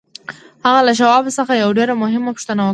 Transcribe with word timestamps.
هغه 0.65 0.81
له 0.87 0.93
شواب 0.99 1.25
څخه 1.37 1.53
یوه 1.61 1.75
ډېره 1.77 1.93
مهمه 2.03 2.31
پوښتنه 2.35 2.61
وکړه 2.63 2.69